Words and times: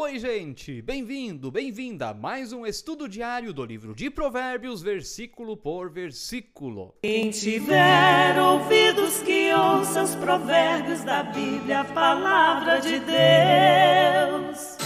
Oi, 0.00 0.16
gente! 0.20 0.80
Bem-vindo, 0.80 1.50
bem-vinda 1.50 2.10
a 2.10 2.14
mais 2.14 2.52
um 2.52 2.64
estudo 2.64 3.08
diário 3.08 3.52
do 3.52 3.64
livro 3.64 3.96
de 3.96 4.08
Provérbios, 4.08 4.80
versículo 4.80 5.56
por 5.56 5.90
versículo. 5.90 6.94
Quem 7.02 7.32
tiver 7.32 8.40
ouvidos 8.40 9.20
que 9.22 9.52
ouça 9.52 10.04
os 10.04 10.14
provérbios 10.14 11.02
da 11.02 11.24
Bíblia, 11.24 11.80
a 11.80 11.84
palavra 11.84 12.78
de 12.78 13.00
Deus. 13.00 14.77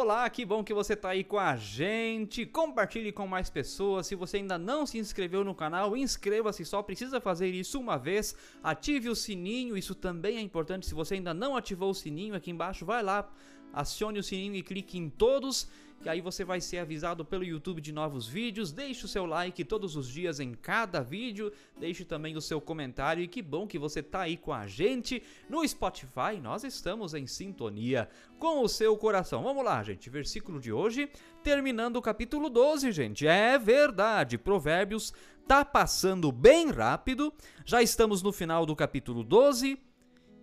Olá, 0.00 0.30
que 0.30 0.44
bom 0.44 0.62
que 0.62 0.72
você 0.72 0.92
está 0.92 1.08
aí 1.08 1.24
com 1.24 1.40
a 1.40 1.56
gente. 1.56 2.46
Compartilhe 2.46 3.10
com 3.10 3.26
mais 3.26 3.50
pessoas. 3.50 4.06
Se 4.06 4.14
você 4.14 4.36
ainda 4.36 4.56
não 4.56 4.86
se 4.86 4.96
inscreveu 4.96 5.42
no 5.42 5.56
canal, 5.56 5.96
inscreva-se. 5.96 6.64
Só 6.64 6.80
precisa 6.84 7.20
fazer 7.20 7.48
isso 7.48 7.80
uma 7.80 7.98
vez. 7.98 8.32
Ative 8.62 9.08
o 9.08 9.16
sininho, 9.16 9.76
isso 9.76 9.96
também 9.96 10.36
é 10.36 10.40
importante. 10.40 10.86
Se 10.86 10.94
você 10.94 11.14
ainda 11.14 11.34
não 11.34 11.56
ativou 11.56 11.90
o 11.90 11.94
sininho, 11.94 12.36
aqui 12.36 12.48
embaixo, 12.48 12.86
vai 12.86 13.02
lá, 13.02 13.28
acione 13.72 14.18
o 14.18 14.22
sininho 14.22 14.56
e 14.56 14.62
clique 14.62 14.98
em 14.98 15.08
todos 15.08 15.68
que 16.00 16.08
aí 16.08 16.20
você 16.20 16.44
vai 16.44 16.60
ser 16.60 16.78
avisado 16.78 17.24
pelo 17.24 17.44
YouTube 17.44 17.80
de 17.80 17.92
novos 17.92 18.26
vídeos. 18.28 18.70
Deixe 18.70 19.04
o 19.04 19.08
seu 19.08 19.26
like 19.26 19.64
todos 19.64 19.96
os 19.96 20.08
dias 20.08 20.38
em 20.38 20.54
cada 20.54 21.00
vídeo, 21.00 21.52
deixe 21.78 22.04
também 22.04 22.36
o 22.36 22.40
seu 22.40 22.60
comentário 22.60 23.22
e 23.22 23.28
que 23.28 23.42
bom 23.42 23.66
que 23.66 23.78
você 23.78 24.02
tá 24.02 24.20
aí 24.22 24.36
com 24.36 24.52
a 24.52 24.66
gente 24.66 25.22
no 25.48 25.66
Spotify. 25.66 26.40
Nós 26.40 26.62
estamos 26.62 27.14
em 27.14 27.26
sintonia 27.26 28.08
com 28.38 28.62
o 28.62 28.68
seu 28.68 28.96
coração. 28.96 29.42
Vamos 29.42 29.64
lá, 29.64 29.82
gente. 29.82 30.08
Versículo 30.08 30.60
de 30.60 30.72
hoje, 30.72 31.10
terminando 31.42 31.96
o 31.96 32.02
capítulo 32.02 32.48
12, 32.48 32.92
gente. 32.92 33.26
É 33.26 33.58
verdade, 33.58 34.38
Provérbios 34.38 35.12
tá 35.48 35.64
passando 35.64 36.30
bem 36.30 36.70
rápido. 36.70 37.32
Já 37.64 37.82
estamos 37.82 38.22
no 38.22 38.32
final 38.32 38.64
do 38.64 38.76
capítulo 38.76 39.24
12. 39.24 39.78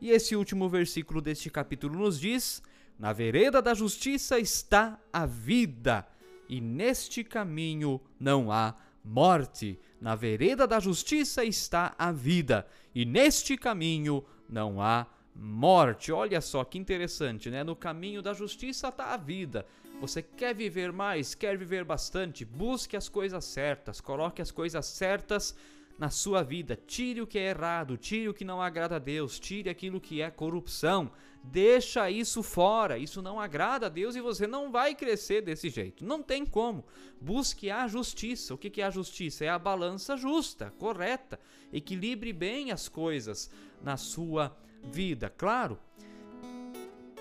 E 0.00 0.10
esse 0.10 0.34
último 0.34 0.68
versículo 0.68 1.22
deste 1.22 1.48
capítulo 1.50 1.98
nos 1.98 2.18
diz: 2.18 2.62
na 2.98 3.12
vereda 3.12 3.60
da 3.60 3.74
justiça 3.74 4.38
está 4.38 4.98
a 5.12 5.26
vida, 5.26 6.06
e 6.48 6.60
neste 6.60 7.22
caminho 7.22 8.00
não 8.18 8.50
há 8.50 8.74
morte. 9.04 9.78
Na 10.00 10.14
vereda 10.14 10.66
da 10.66 10.80
justiça 10.80 11.44
está 11.44 11.94
a 11.98 12.10
vida, 12.10 12.66
e 12.94 13.04
neste 13.04 13.56
caminho 13.56 14.24
não 14.48 14.80
há 14.80 15.06
morte. 15.34 16.10
Olha 16.10 16.40
só 16.40 16.64
que 16.64 16.78
interessante, 16.78 17.50
né? 17.50 17.62
No 17.62 17.76
caminho 17.76 18.22
da 18.22 18.32
justiça 18.32 18.88
está 18.88 19.12
a 19.12 19.16
vida. 19.16 19.66
Você 20.00 20.22
quer 20.22 20.54
viver 20.54 20.92
mais, 20.92 21.34
quer 21.34 21.56
viver 21.56 21.84
bastante, 21.84 22.44
busque 22.44 22.96
as 22.96 23.08
coisas 23.08 23.44
certas, 23.44 24.00
coloque 24.00 24.42
as 24.42 24.50
coisas 24.50 24.84
certas 24.86 25.56
na 25.98 26.10
sua 26.10 26.42
vida. 26.42 26.78
Tire 26.86 27.20
o 27.20 27.26
que 27.26 27.38
é 27.38 27.50
errado, 27.50 27.96
tire 27.96 28.28
o 28.28 28.34
que 28.34 28.44
não 28.44 28.60
agrada 28.60 28.96
a 28.96 28.98
Deus, 28.98 29.38
tire 29.38 29.70
aquilo 29.70 30.00
que 30.00 30.20
é 30.20 30.30
corrupção. 30.30 31.10
Deixa 31.42 32.10
isso 32.10 32.42
fora. 32.42 32.98
Isso 32.98 33.22
não 33.22 33.38
agrada 33.38 33.86
a 33.86 33.88
Deus 33.88 34.16
e 34.16 34.20
você 34.20 34.46
não 34.46 34.70
vai 34.70 34.94
crescer 34.94 35.42
desse 35.42 35.68
jeito. 35.68 36.04
Não 36.04 36.22
tem 36.22 36.44
como. 36.44 36.84
Busque 37.20 37.70
a 37.70 37.86
justiça. 37.86 38.54
O 38.54 38.58
que 38.58 38.80
é 38.80 38.84
a 38.84 38.90
justiça? 38.90 39.44
É 39.44 39.48
a 39.48 39.58
balança 39.58 40.16
justa, 40.16 40.72
correta. 40.78 41.38
Equilibre 41.72 42.32
bem 42.32 42.72
as 42.72 42.88
coisas 42.88 43.50
na 43.82 43.96
sua 43.96 44.56
vida. 44.82 45.30
Claro, 45.30 45.78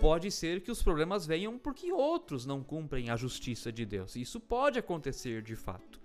pode 0.00 0.30
ser 0.30 0.60
que 0.60 0.70
os 0.70 0.82
problemas 0.82 1.26
venham 1.26 1.58
porque 1.58 1.92
outros 1.92 2.44
não 2.44 2.62
cumprem 2.62 3.10
a 3.10 3.16
justiça 3.16 3.72
de 3.72 3.86
Deus. 3.86 4.16
Isso 4.16 4.38
pode 4.38 4.78
acontecer 4.78 5.42
de 5.42 5.56
fato. 5.56 5.99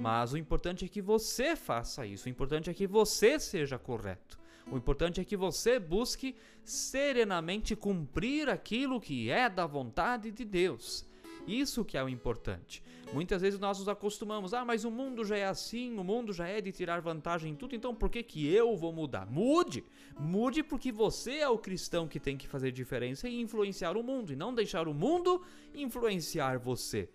Mas 0.00 0.32
o 0.32 0.38
importante 0.38 0.86
é 0.86 0.88
que 0.88 1.02
você 1.02 1.54
faça 1.54 2.06
isso, 2.06 2.26
o 2.26 2.30
importante 2.30 2.70
é 2.70 2.74
que 2.74 2.86
você 2.86 3.38
seja 3.38 3.78
correto. 3.78 4.40
O 4.70 4.76
importante 4.76 5.20
é 5.20 5.24
que 5.24 5.36
você 5.36 5.78
busque 5.78 6.34
serenamente 6.64 7.76
cumprir 7.76 8.48
aquilo 8.48 9.00
que 9.00 9.30
é 9.30 9.48
da 9.48 9.66
vontade 9.66 10.30
de 10.30 10.44
Deus. 10.44 11.04
Isso 11.46 11.84
que 11.84 11.98
é 11.98 12.04
o 12.04 12.08
importante. 12.08 12.82
Muitas 13.12 13.42
vezes 13.42 13.58
nós 13.58 13.78
nos 13.78 13.88
acostumamos, 13.88 14.54
ah, 14.54 14.64
mas 14.64 14.84
o 14.84 14.90
mundo 14.90 15.24
já 15.24 15.36
é 15.36 15.44
assim, 15.44 15.98
o 15.98 16.04
mundo 16.04 16.32
já 16.32 16.46
é 16.46 16.60
de 16.60 16.70
tirar 16.70 17.00
vantagem 17.00 17.52
em 17.52 17.56
tudo, 17.56 17.74
então 17.74 17.94
por 17.94 18.08
que, 18.08 18.22
que 18.22 18.50
eu 18.52 18.76
vou 18.76 18.92
mudar? 18.92 19.26
Mude! 19.26 19.84
Mude 20.18 20.62
porque 20.62 20.92
você 20.92 21.38
é 21.38 21.48
o 21.48 21.58
cristão 21.58 22.06
que 22.06 22.20
tem 22.20 22.36
que 22.36 22.46
fazer 22.46 22.70
diferença 22.70 23.28
e 23.28 23.40
influenciar 23.40 23.96
o 23.96 24.02
mundo, 24.02 24.32
e 24.32 24.36
não 24.36 24.54
deixar 24.54 24.86
o 24.86 24.94
mundo 24.94 25.42
influenciar 25.74 26.58
você. 26.58 27.08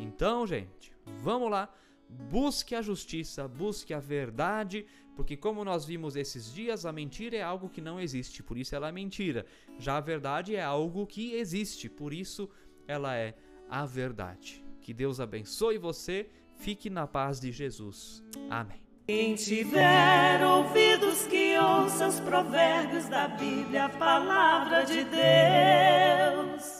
Então, 0.00 0.46
gente, 0.46 0.92
vamos 1.22 1.50
lá 1.50 1.72
Busque 2.08 2.74
a 2.74 2.82
justiça, 2.82 3.46
busque 3.48 3.92
a 3.92 4.00
verdade, 4.00 4.86
porque 5.14 5.36
como 5.36 5.64
nós 5.64 5.84
vimos 5.84 6.16
esses 6.16 6.52
dias, 6.52 6.84
a 6.86 6.92
mentira 6.92 7.36
é 7.36 7.42
algo 7.42 7.68
que 7.68 7.80
não 7.80 8.00
existe, 8.00 8.42
por 8.42 8.56
isso 8.58 8.74
ela 8.74 8.88
é 8.88 8.92
mentira. 8.92 9.46
Já 9.78 9.96
a 9.96 10.00
verdade 10.00 10.54
é 10.54 10.62
algo 10.62 11.06
que 11.06 11.34
existe, 11.34 11.88
por 11.88 12.12
isso 12.12 12.48
ela 12.86 13.16
é 13.16 13.34
a 13.68 13.84
verdade. 13.84 14.64
Que 14.80 14.94
Deus 14.94 15.18
abençoe 15.20 15.78
você, 15.78 16.28
fique 16.56 16.88
na 16.88 17.06
paz 17.06 17.40
de 17.40 17.50
Jesus. 17.50 18.22
Amém. 18.50 18.86
Quem 19.06 19.36
tiver 19.36 20.44
ouvidos 20.44 21.26
que 21.28 21.56
ouça 21.56 22.08
os 22.08 22.18
provérbios 22.18 23.08
da 23.08 23.28
Bíblia, 23.28 23.84
a 23.84 23.88
palavra 23.88 24.84
de 24.84 25.04
Deus. 25.04 26.75